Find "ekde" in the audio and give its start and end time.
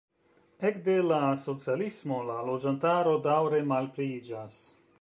0.69-0.93